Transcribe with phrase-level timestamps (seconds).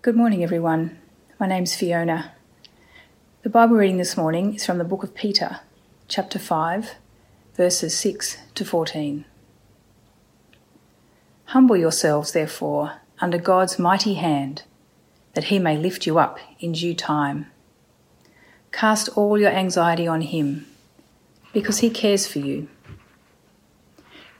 [0.00, 0.96] Good morning, everyone.
[1.40, 2.32] My name's Fiona.
[3.42, 5.58] The Bible reading this morning is from the book of Peter,
[6.06, 6.92] chapter 5,
[7.56, 9.24] verses 6 to 14.
[11.46, 14.62] Humble yourselves, therefore, under God's mighty hand,
[15.34, 17.50] that he may lift you up in due time.
[18.70, 20.66] Cast all your anxiety on him,
[21.52, 22.68] because he cares for you.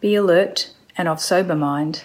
[0.01, 2.05] Be alert and of sober mind.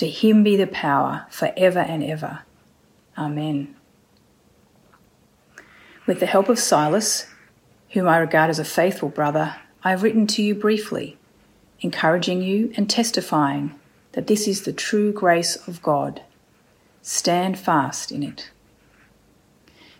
[0.00, 2.40] To him be the power for ever and ever.
[3.18, 3.76] Amen.
[6.06, 7.26] With the help of Silas,
[7.90, 11.18] whom I regard as a faithful brother, I have written to you briefly,
[11.80, 13.78] encouraging you and testifying
[14.12, 16.22] that this is the true grace of God.
[17.02, 18.50] Stand fast in it.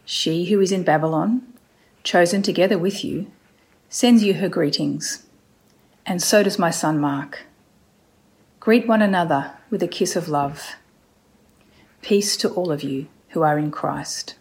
[0.06, 1.42] She who is in Babylon,
[2.04, 3.30] chosen together with you,
[3.90, 5.26] sends you her greetings,
[6.06, 7.44] and so does my son Mark.
[8.60, 10.74] Greet one another with a kiss of love.
[12.02, 14.34] Peace to all of you who are in Christ.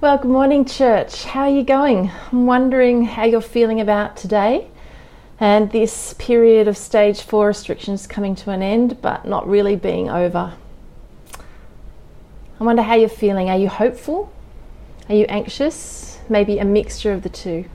[0.00, 1.24] Well, good morning, church.
[1.24, 2.10] How are you going?
[2.32, 4.68] I'm wondering how you're feeling about today
[5.38, 10.08] and this period of stage four restrictions coming to an end, but not really being
[10.08, 10.54] over.
[12.58, 13.50] I wonder how you're feeling.
[13.50, 14.32] Are you hopeful?
[15.10, 16.20] Are you anxious?
[16.30, 17.66] Maybe a mixture of the two.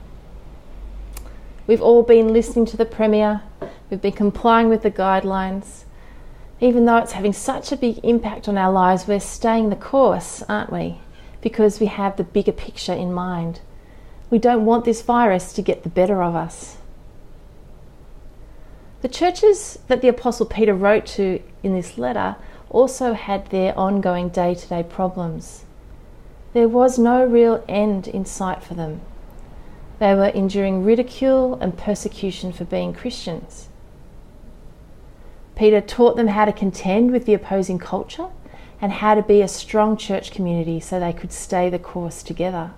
[1.68, 3.42] We've all been listening to the Premier,
[3.88, 5.84] we've been complying with the guidelines.
[6.60, 10.42] Even though it's having such a big impact on our lives, we're staying the course,
[10.48, 10.98] aren't we?
[11.40, 13.60] because we have the bigger picture in mind.
[14.30, 16.78] We don't want this virus to get the better of us.
[19.00, 22.36] The churches that the Apostle Peter wrote to in this letter
[22.68, 25.64] also had their ongoing day to day problems.
[26.52, 29.00] There was no real end in sight for them.
[29.98, 33.68] They were enduring ridicule and persecution for being Christians.
[35.56, 38.28] Peter taught them how to contend with the opposing culture
[38.80, 42.70] and how to be a strong church community so they could stay the course together.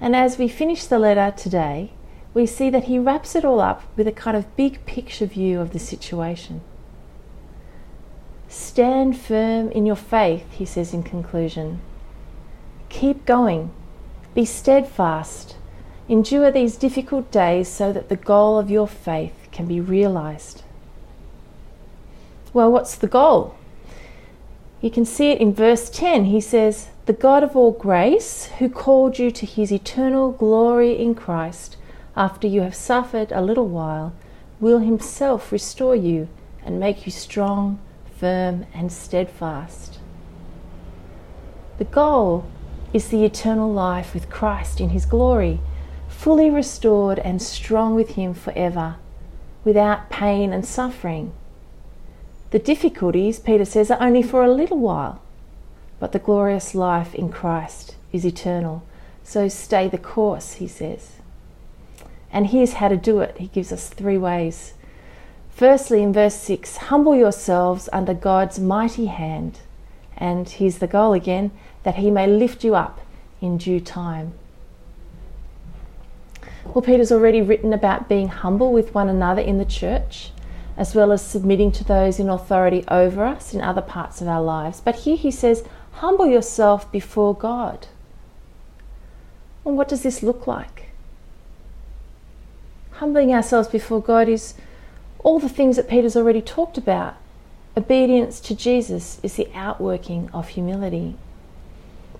[0.00, 1.92] And as we finish the letter today,
[2.32, 5.60] we see that he wraps it all up with a kind of big picture view
[5.60, 6.62] of the situation.
[8.48, 11.80] Stand firm in your faith, he says in conclusion.
[12.88, 13.70] Keep going.
[14.34, 15.56] Be steadfast.
[16.08, 20.62] Endure these difficult days so that the goal of your faith can be realized.
[22.52, 23.56] Well, what's the goal?
[24.80, 26.26] You can see it in verse 10.
[26.26, 31.14] He says, The God of all grace, who called you to his eternal glory in
[31.14, 31.76] Christ,
[32.14, 34.12] after you have suffered a little while,
[34.60, 36.28] will himself restore you
[36.64, 37.78] and make you strong,
[38.18, 39.98] firm, and steadfast.
[41.78, 42.46] The goal
[42.92, 45.60] is the eternal life with Christ in his glory,
[46.16, 48.96] fully restored and strong with him forever,
[49.64, 51.32] without pain and suffering
[52.54, 55.20] the difficulties, Peter says, are only for a little while,
[55.98, 58.84] but the glorious life in Christ is eternal.
[59.24, 61.14] So stay the course, he says.
[62.30, 63.38] And here's how to do it.
[63.38, 64.74] He gives us three ways.
[65.50, 69.58] Firstly, in verse 6, humble yourselves under God's mighty hand.
[70.16, 71.50] And here's the goal again
[71.82, 73.00] that he may lift you up
[73.40, 74.34] in due time.
[76.66, 80.30] Well, Peter's already written about being humble with one another in the church
[80.76, 84.42] as well as submitting to those in authority over us in other parts of our
[84.42, 84.80] lives.
[84.80, 87.86] But here he says, humble yourself before God.
[89.62, 90.90] Well, what does this look like?
[92.92, 94.54] Humbling ourselves before God is
[95.20, 97.16] all the things that Peter's already talked about.
[97.76, 101.16] Obedience to Jesus is the outworking of humility.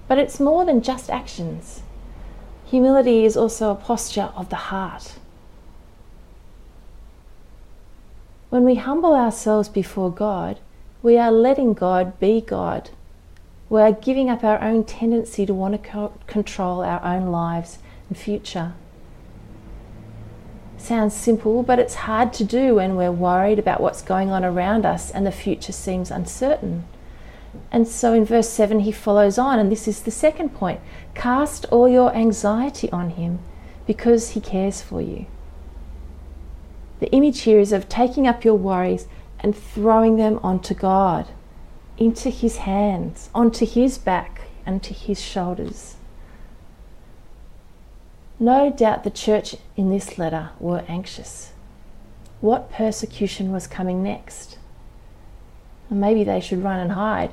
[0.09, 1.83] But it's more than just actions.
[2.75, 5.15] Humility is also a posture of the heart.
[8.51, 10.59] When we humble ourselves before God,
[11.01, 12.91] we are letting God be God.
[13.71, 17.79] We are giving up our own tendency to want to co- control our own lives
[18.09, 18.73] and future.
[20.77, 24.85] Sounds simple, but it's hard to do when we're worried about what's going on around
[24.85, 26.83] us and the future seems uncertain.
[27.71, 30.81] And so in verse 7, he follows on, and this is the second point
[31.15, 33.39] cast all your anxiety on him
[33.87, 35.27] because he cares for you.
[37.01, 39.07] The image here is of taking up your worries
[39.41, 41.29] and throwing them onto God
[41.99, 45.97] into his hands, onto his back, and to his shoulders.
[48.41, 51.53] No doubt the church in this letter were anxious.
[52.41, 54.59] What persecution was coming next?
[56.01, 57.33] Maybe they should run and hide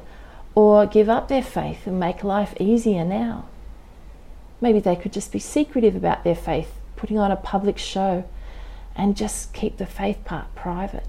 [0.56, 3.46] or give up their faith and make life easier now.
[4.60, 8.26] Maybe they could just be secretive about their faith, putting on a public show,
[8.96, 11.06] and just keep the faith part private.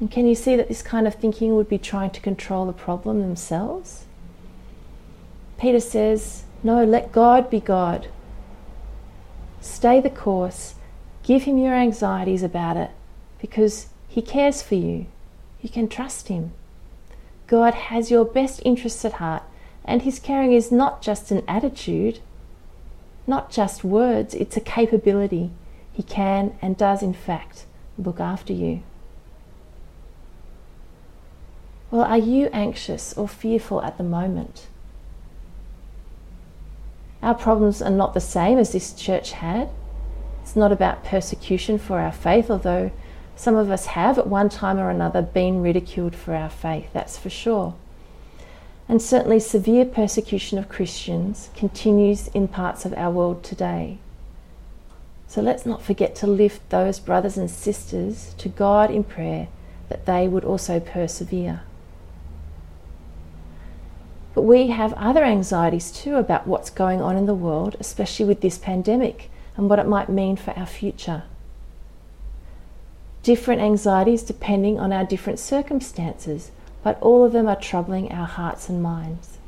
[0.00, 2.72] And can you see that this kind of thinking would be trying to control the
[2.72, 4.04] problem themselves?
[5.58, 8.08] Peter says, No, let God be God.
[9.60, 10.74] Stay the course.
[11.22, 12.90] Give him your anxieties about it
[13.40, 15.06] because he cares for you.
[15.64, 16.52] You can trust him.
[17.46, 19.44] God has your best interests at heart,
[19.82, 22.20] and his caring is not just an attitude,
[23.26, 25.52] not just words, it's a capability.
[25.90, 27.64] He can and does, in fact,
[27.96, 28.82] look after you.
[31.90, 34.66] Well, are you anxious or fearful at the moment?
[37.22, 39.70] Our problems are not the same as this church had.
[40.42, 42.90] It's not about persecution for our faith, although
[43.36, 47.18] some of us have at one time or another been ridiculed for our faith, that's
[47.18, 47.74] for sure.
[48.88, 53.98] And certainly, severe persecution of Christians continues in parts of our world today.
[55.26, 59.48] So let's not forget to lift those brothers and sisters to God in prayer
[59.88, 61.62] that they would also persevere.
[64.34, 68.40] But we have other anxieties too about what's going on in the world, especially with
[68.42, 71.22] this pandemic and what it might mean for our future.
[73.24, 76.50] Different anxieties depending on our different circumstances,
[76.82, 79.38] but all of them are troubling our hearts and minds.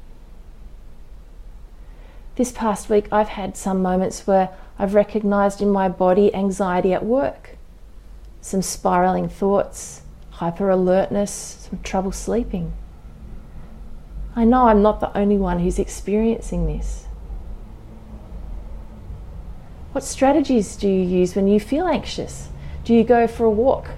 [2.36, 7.04] This past week, I've had some moments where I've recognized in my body anxiety at
[7.04, 7.58] work,
[8.40, 10.00] some spiraling thoughts,
[10.30, 12.72] hyper alertness, some trouble sleeping.
[14.34, 17.04] I know I'm not the only one who's experiencing this.
[19.92, 22.48] What strategies do you use when you feel anxious?
[22.86, 23.90] Do you go for a walk?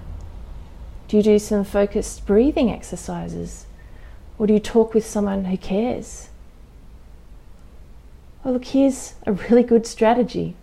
[1.07, 3.67] Do you do some focused breathing exercises?
[4.39, 6.29] Or do you talk with someone who cares?
[8.43, 10.55] Well, look, here's a really good strategy,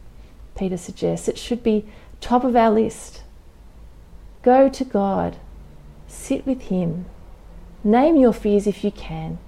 [0.57, 1.29] Peter suggests.
[1.29, 1.85] It should be
[2.21, 3.23] top of our list.
[4.43, 5.37] Go to God,
[6.09, 7.05] sit with Him,
[7.85, 9.39] name your fears if you can,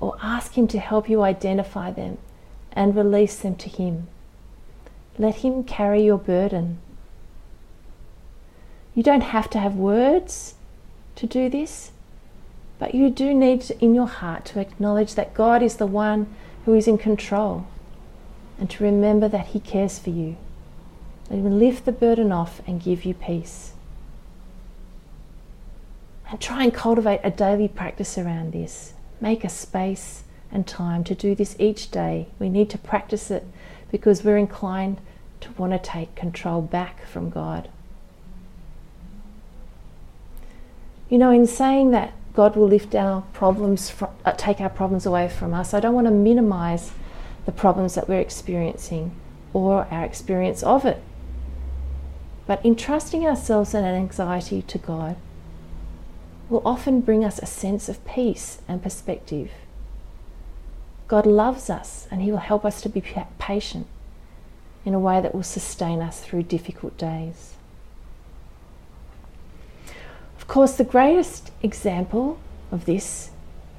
[0.00, 2.16] or ask Him to help you identify them
[2.72, 4.08] and release them to Him.
[5.18, 6.78] Let Him carry your burden.
[8.94, 10.54] You don't have to have words
[11.16, 11.90] to do this,
[12.78, 16.32] but you do need to, in your heart to acknowledge that God is the one
[16.64, 17.66] who is in control
[18.58, 20.36] and to remember that He cares for you.
[21.28, 23.72] Let Him lift the burden off and give you peace.
[26.30, 28.94] And try and cultivate a daily practice around this.
[29.20, 32.28] Make a space and time to do this each day.
[32.38, 33.44] We need to practice it
[33.90, 34.98] because we're inclined
[35.40, 37.68] to want to take control back from God.
[41.08, 45.06] You know, in saying that God will lift our problems, from, uh, take our problems
[45.06, 46.92] away from us, I don't want to minimize
[47.46, 49.14] the problems that we're experiencing
[49.52, 51.02] or our experience of it.
[52.46, 55.16] But entrusting ourselves and our anxiety to God
[56.48, 59.50] will often bring us a sense of peace and perspective.
[61.08, 63.02] God loves us and He will help us to be
[63.38, 63.86] patient
[64.84, 67.54] in a way that will sustain us through difficult days.
[70.44, 72.38] Of course, the greatest example
[72.70, 73.30] of this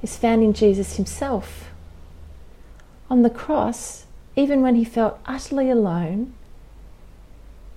[0.02, 1.70] is found in Jesus Himself.
[3.08, 6.34] On the cross, even when He felt utterly alone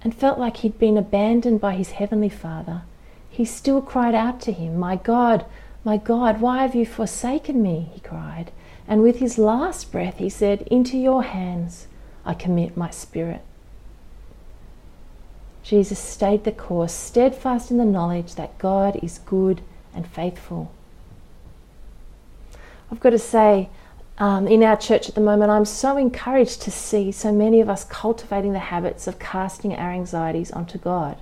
[0.02, 2.82] and felt like He'd been abandoned by His Heavenly Father,
[3.30, 5.46] he still cried out to him, My God,
[5.84, 7.90] my God, why have you forsaken me?
[7.94, 8.52] He cried.
[8.88, 11.88] And with his last breath, he said, Into your hands
[12.26, 13.42] I commit my spirit.
[15.64, 19.62] Jesus stayed the course, steadfast in the knowledge that God is good
[19.94, 20.72] and faithful.
[22.92, 23.70] I've got to say,
[24.18, 27.70] um, in our church at the moment, I'm so encouraged to see so many of
[27.70, 31.18] us cultivating the habits of casting our anxieties onto God.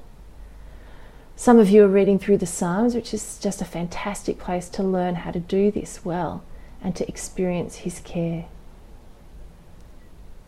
[1.36, 4.82] Some of you are reading through the Psalms, which is just a fantastic place to
[4.82, 6.44] learn how to do this well
[6.82, 8.46] and to experience His care.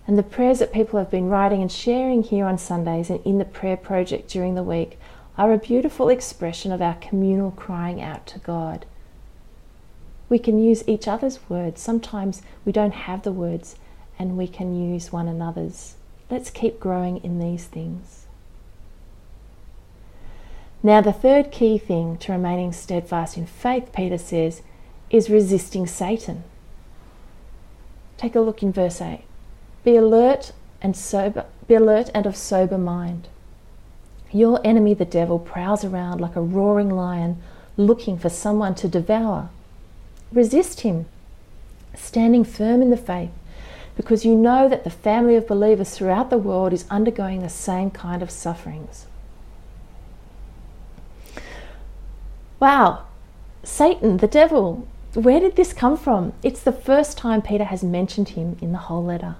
[0.09, 3.37] And the prayers that people have been writing and sharing here on Sundays and in
[3.37, 4.97] the prayer project during the week
[5.37, 8.87] are a beautiful expression of our communal crying out to God.
[10.27, 11.79] We can use each other's words.
[11.79, 13.75] Sometimes we don't have the words
[14.17, 15.93] and we can use one another's.
[16.27, 18.25] Let's keep growing in these things.
[20.81, 24.63] Now, the third key thing to remaining steadfast in faith, Peter says,
[25.11, 26.45] is resisting Satan.
[28.17, 29.28] Take a look in verse 8.
[29.83, 33.27] Be alert and sober, be alert and of sober mind.
[34.31, 37.41] Your enemy, the devil, prowls around like a roaring lion
[37.77, 39.49] looking for someone to devour.
[40.31, 41.05] Resist him,
[41.95, 43.31] standing firm in the faith,
[43.95, 47.89] because you know that the family of believers throughout the world is undergoing the same
[47.89, 49.07] kind of sufferings.
[52.59, 53.05] Wow,
[53.63, 56.33] Satan, the devil, where did this come from?
[56.43, 59.37] It's the first time Peter has mentioned him in the whole letter.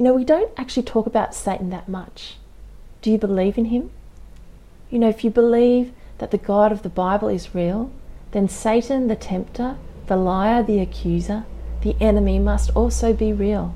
[0.00, 2.36] You know, we don't actually talk about Satan that much.
[3.02, 3.90] Do you believe in him?
[4.88, 7.90] You know, if you believe that the God of the Bible is real,
[8.32, 9.76] then Satan, the tempter,
[10.06, 11.44] the liar, the accuser,
[11.82, 13.74] the enemy must also be real.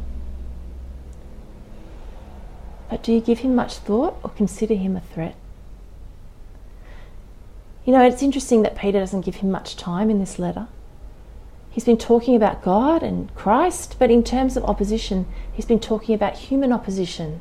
[2.88, 5.37] But do you give him much thought or consider him a threat?
[7.85, 10.69] You know, it's interesting that Peter doesn't give him much time in this letter.
[11.75, 16.14] He's been talking about God and Christ, but in terms of opposition, he's been talking
[16.14, 17.40] about human opposition.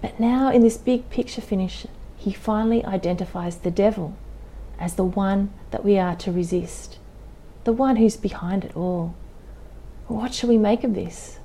[0.00, 1.84] But now, in this big picture finish,
[2.16, 4.16] he finally identifies the devil
[4.78, 6.98] as the one that we are to resist,
[7.64, 9.16] the one who's behind it all.
[10.06, 11.40] What shall we make of this?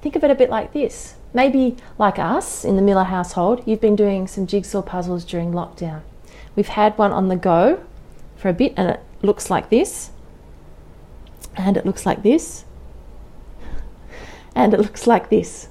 [0.00, 1.16] Think of it a bit like this.
[1.34, 6.00] Maybe, like us in the Miller household, you've been doing some jigsaw puzzles during lockdown.
[6.56, 7.84] We've had one on the go
[8.36, 10.10] for a bit, and it looks like this,
[11.58, 12.64] and it looks like this,
[14.54, 15.68] and it looks like this.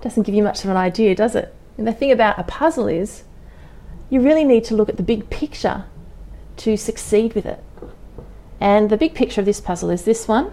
[0.00, 1.54] Doesn't give you much of an idea, does it?
[1.78, 3.24] And the thing about a puzzle is
[4.10, 5.84] you really need to look at the big picture
[6.58, 7.62] to succeed with it.
[8.60, 10.52] And the big picture of this puzzle is this one.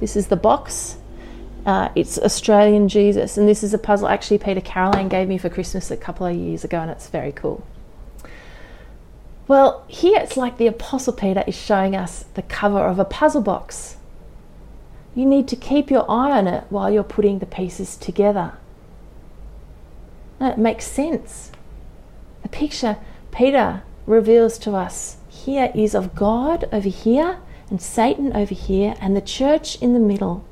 [0.00, 0.96] This is the box.
[1.66, 5.48] Uh, it's Australian Jesus, and this is a puzzle actually Peter Caroline gave me for
[5.48, 7.66] Christmas a couple of years ago, and it's very cool.
[9.48, 13.40] Well, here it's like the Apostle Peter is showing us the cover of a puzzle
[13.40, 13.96] box.
[15.14, 18.52] You need to keep your eye on it while you're putting the pieces together.
[20.38, 21.50] it makes sense.
[22.42, 22.98] The picture
[23.32, 27.38] Peter reveals to us here is of God over here
[27.70, 30.44] and Satan over here and the church in the middle.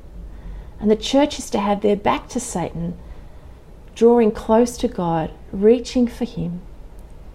[0.79, 2.97] And the church is to have their back to Satan,
[3.93, 6.61] drawing close to God, reaching for Him,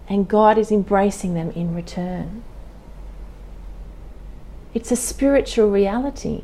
[0.07, 2.43] and God is embracing them in return.
[4.73, 6.43] It's a spiritual reality.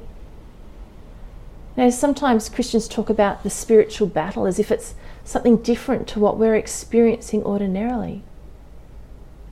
[1.75, 6.37] Now, sometimes Christians talk about the spiritual battle as if it's something different to what
[6.37, 8.23] we're experiencing ordinarily.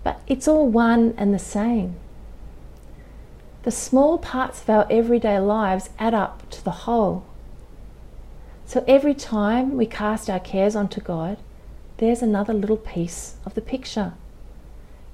[0.03, 1.95] But it's all one and the same.
[3.63, 7.25] The small parts of our everyday lives add up to the whole.
[8.65, 11.37] So every time we cast our cares onto God,
[11.97, 14.13] there's another little piece of the picture.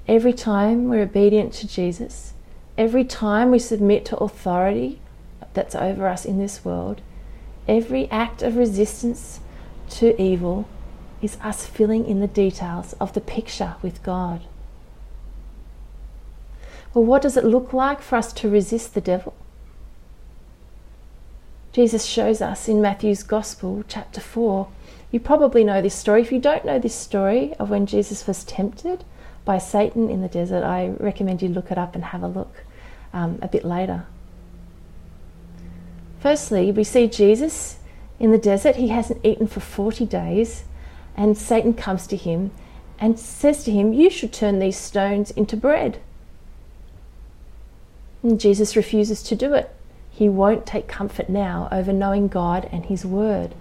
[0.07, 2.33] Every time we're obedient to Jesus,
[2.77, 4.99] every time we submit to authority
[5.53, 7.01] that's over us in this world,
[7.67, 9.39] every act of resistance
[9.91, 10.67] to evil
[11.21, 14.41] is us filling in the details of the picture with God.
[16.93, 19.33] Well, what does it look like for us to resist the devil?
[21.71, 24.67] Jesus shows us in Matthew's Gospel, chapter 4.
[25.13, 26.21] You probably know this story.
[26.21, 29.03] If you don't know this story of when Jesus was tempted
[29.45, 32.63] by Satan in the desert, I recommend you look it up and have a look
[33.13, 34.07] um, a bit later.
[36.19, 37.77] Firstly, we see Jesus
[38.19, 38.77] in the desert.
[38.77, 40.63] He hasn't eaten for 40 days,
[41.15, 42.49] and Satan comes to him
[42.97, 46.01] and says to him, You should turn these stones into bread.
[48.23, 49.75] And Jesus refuses to do it.
[50.09, 53.53] He won't take comfort now over knowing God and His Word.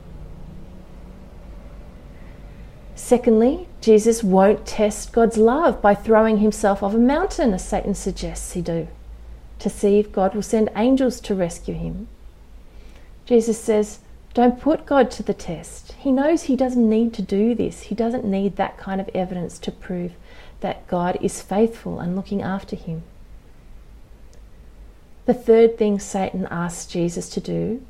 [3.12, 8.54] Secondly, Jesus won't test God's love by throwing himself off a mountain, as Satan suggests
[8.54, 8.88] he do,
[9.58, 12.08] to see if God will send angels to rescue him.
[13.26, 13.98] Jesus says,
[14.32, 15.92] Don't put God to the test.
[15.98, 17.82] He knows he doesn't need to do this.
[17.82, 20.12] He doesn't need that kind of evidence to prove
[20.60, 23.02] that God is faithful and looking after him.
[25.26, 27.84] The third thing Satan asks Jesus to do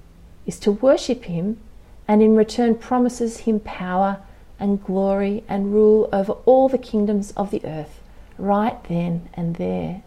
[0.47, 1.61] is to worship him
[2.09, 4.21] and in return promises him power
[4.62, 8.00] and glory and rule over all the kingdoms of the earth
[8.38, 10.02] right then and there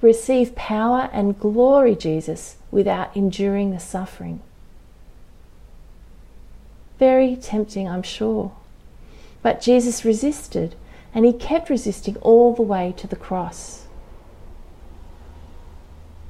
[0.00, 4.40] receive power and glory, Jesus, without enduring the suffering.
[6.98, 8.52] Very tempting, I'm sure.
[9.42, 10.74] But Jesus resisted,
[11.14, 13.86] and he kept resisting all the way to the cross.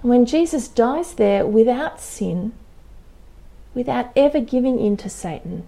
[0.02, 2.52] And when Jesus dies there without sin,
[3.74, 5.66] without ever giving in to Satan,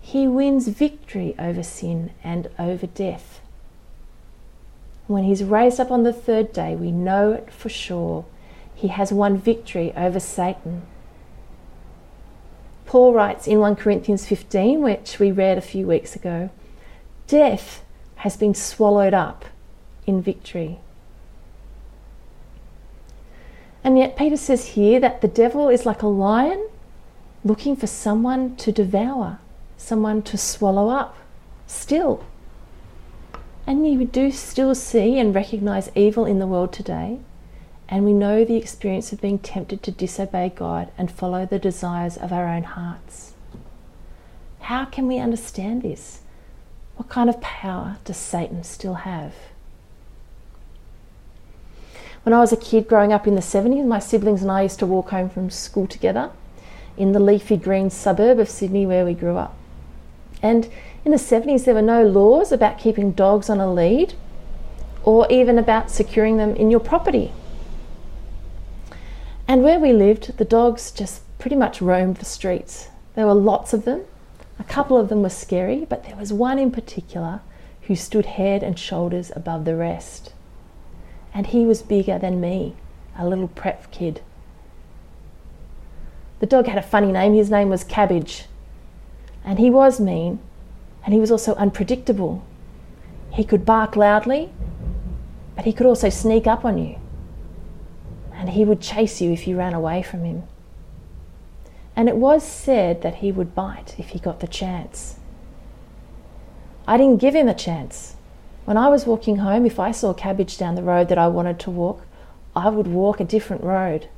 [0.00, 3.40] he wins victory over sin and over death.
[5.06, 8.24] When he's raised up on the third day, we know it for sure.
[8.74, 10.82] He has won victory over Satan.
[12.86, 16.50] Paul writes in 1 Corinthians 15, which we read a few weeks ago
[17.26, 17.84] Death
[18.16, 19.44] has been swallowed up
[20.06, 20.78] in victory.
[23.82, 26.68] And yet, Peter says here that the devil is like a lion
[27.44, 29.38] looking for someone to devour,
[29.80, 31.16] someone to swallow up,
[31.66, 32.24] still.
[33.66, 37.18] And you do still see and recognize evil in the world today.
[37.88, 42.16] And we know the experience of being tempted to disobey God and follow the desires
[42.16, 43.32] of our own hearts.
[44.60, 46.20] How can we understand this?
[46.96, 49.34] What kind of power does Satan still have?
[52.22, 54.78] When I was a kid growing up in the 70s, my siblings and I used
[54.80, 56.30] to walk home from school together
[56.96, 59.56] in the leafy green suburb of Sydney where we grew up.
[60.42, 60.68] And
[61.04, 64.14] in the 70s, there were no laws about keeping dogs on a lead
[65.02, 67.32] or even about securing them in your property.
[69.48, 72.88] And where we lived, the dogs just pretty much roamed the streets.
[73.14, 74.02] There were lots of them.
[74.58, 77.40] A couple of them were scary, but there was one in particular
[77.82, 80.32] who stood head and shoulders above the rest
[81.32, 82.74] and he was bigger than me,
[83.16, 84.20] a little prep kid.
[86.40, 87.34] The dog had a funny name.
[87.34, 88.46] His name was Cabbage.
[89.44, 90.38] And he was mean,
[91.04, 92.44] and he was also unpredictable.
[93.32, 94.50] He could bark loudly,
[95.56, 96.96] but he could also sneak up on you.
[98.34, 100.44] And he would chase you if you ran away from him.
[101.96, 105.16] And it was said that he would bite if he got the chance.
[106.86, 108.16] I didn't give him a chance.
[108.64, 111.58] When I was walking home, if I saw cabbage down the road that I wanted
[111.60, 112.06] to walk,
[112.54, 114.08] I would walk a different road.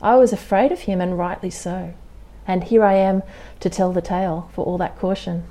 [0.00, 1.94] I was afraid of him, and rightly so.
[2.46, 3.22] And here I am
[3.60, 5.44] to tell the tale for all that caution.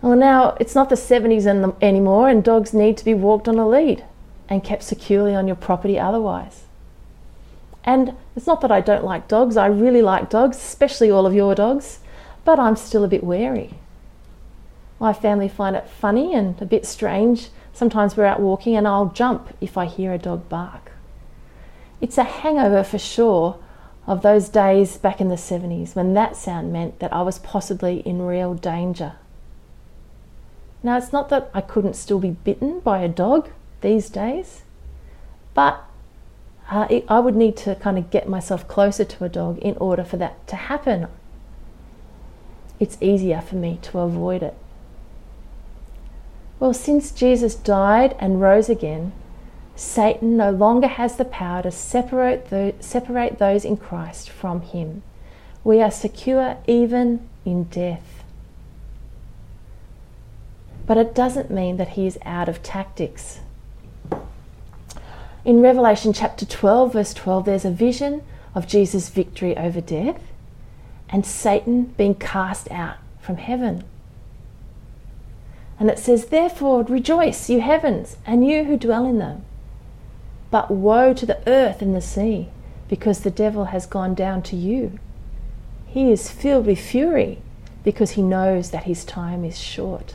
[0.00, 1.46] Well, now it's not the 70s
[1.80, 4.04] anymore, and dogs need to be walked on a lead
[4.48, 6.64] and kept securely on your property otherwise.
[7.82, 11.34] And it's not that I don't like dogs, I really like dogs, especially all of
[11.34, 12.00] your dogs,
[12.44, 13.74] but I'm still a bit wary.
[15.00, 17.48] My family find it funny and a bit strange.
[17.72, 20.92] Sometimes we're out walking and I'll jump if I hear a dog bark.
[22.00, 23.58] It's a hangover for sure
[24.06, 28.00] of those days back in the 70s when that sound meant that I was possibly
[28.00, 29.14] in real danger.
[30.82, 33.48] Now, it's not that I couldn't still be bitten by a dog
[33.80, 34.62] these days,
[35.54, 35.82] but
[36.70, 39.76] uh, it, I would need to kind of get myself closer to a dog in
[39.78, 41.06] order for that to happen.
[42.78, 44.54] It's easier for me to avoid it.
[46.60, 49.12] Well, since Jesus died and rose again,
[49.76, 55.02] Satan no longer has the power to separate, the, separate those in Christ from him.
[55.64, 58.22] We are secure even in death.
[60.86, 63.40] But it doesn't mean that he is out of tactics.
[65.44, 68.22] In Revelation chapter 12, verse 12, there's a vision
[68.54, 70.20] of Jesus' victory over death
[71.08, 73.84] and Satan being cast out from heaven.
[75.78, 79.44] And it says, Therefore rejoice, you heavens, and you who dwell in them.
[80.54, 82.46] But woe to the earth and the sea,
[82.86, 85.00] because the devil has gone down to you.
[85.84, 87.38] He is filled with fury,
[87.82, 90.14] because he knows that his time is short.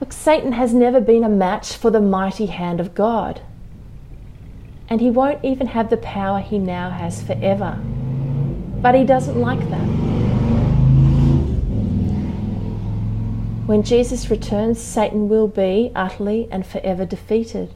[0.00, 3.42] Look, Satan has never been a match for the mighty hand of God.
[4.88, 7.78] And he won't even have the power he now has forever.
[8.80, 9.93] But he doesn't like that.
[13.66, 17.74] When Jesus returns, Satan will be utterly and forever defeated.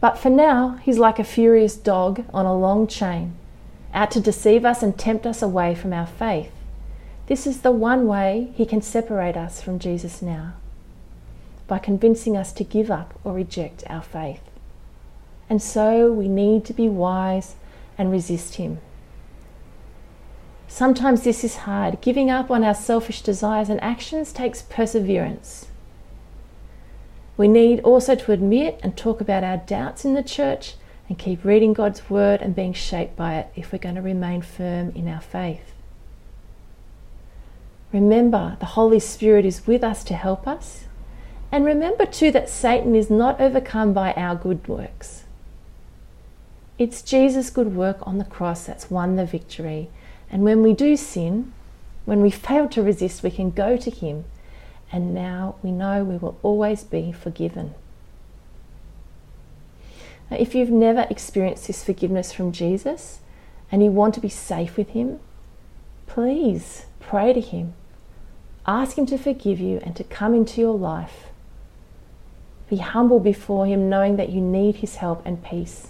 [0.00, 3.34] But for now, he's like a furious dog on a long chain,
[3.92, 6.52] out to deceive us and tempt us away from our faith.
[7.26, 10.54] This is the one way he can separate us from Jesus now
[11.66, 14.42] by convincing us to give up or reject our faith.
[15.48, 17.56] And so we need to be wise
[17.98, 18.78] and resist him.
[20.70, 22.00] Sometimes this is hard.
[22.00, 25.66] Giving up on our selfish desires and actions takes perseverance.
[27.36, 30.76] We need also to admit and talk about our doubts in the church
[31.08, 34.42] and keep reading God's word and being shaped by it if we're going to remain
[34.42, 35.72] firm in our faith.
[37.92, 40.84] Remember, the Holy Spirit is with us to help us.
[41.50, 45.24] And remember too that Satan is not overcome by our good works.
[46.78, 49.90] It's Jesus' good work on the cross that's won the victory
[50.30, 51.52] and when we do sin,
[52.04, 54.24] when we fail to resist, we can go to Him,
[54.92, 57.74] and now we know we will always be forgiven.
[60.30, 63.20] Now, if you've never experienced this forgiveness from Jesus,
[63.72, 65.20] and you want to be safe with Him,
[66.06, 67.74] please pray to Him.
[68.66, 71.26] Ask Him to forgive you and to come into your life.
[72.68, 75.89] Be humble before Him, knowing that you need His help and peace,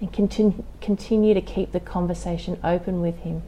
[0.00, 3.42] and continue, continue to keep the conversation open with Him.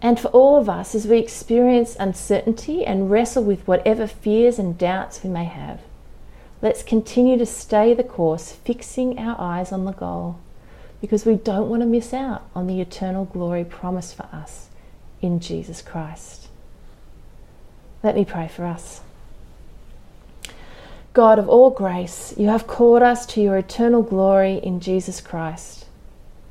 [0.00, 4.78] And for all of us, as we experience uncertainty and wrestle with whatever fears and
[4.78, 5.80] doubts we may have,
[6.62, 10.38] let's continue to stay the course, fixing our eyes on the goal,
[11.00, 14.68] because we don't want to miss out on the eternal glory promised for us
[15.20, 16.48] in Jesus Christ.
[18.02, 19.00] Let me pray for us.
[21.18, 25.86] God of all grace, you have called us to your eternal glory in Jesus Christ.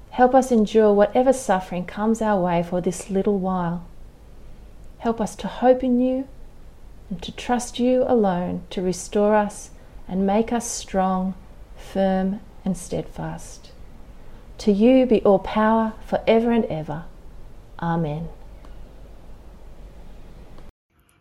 [0.10, 3.86] Help us endure whatever suffering comes our way for this little while.
[4.98, 6.28] Help us to hope in you
[7.10, 9.70] and to trust you alone to restore us
[10.06, 11.34] and make us strong,
[11.78, 13.72] firm, and steadfast.
[14.58, 17.06] To you be all power for ever and ever.
[17.80, 18.28] Amen.